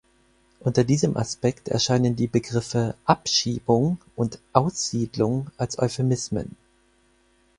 Unter 0.61 0.83
diesem 0.83 1.15
Aspekt 1.15 1.67
erscheinen 1.69 2.15
die 2.15 2.25
Begriffe 2.25 2.95
„Abschiebung“ 3.05 3.99
und 4.15 4.39
„Aussiedlung“ 4.51 5.51
als 5.57 5.77
Euphemismen. 5.77 6.55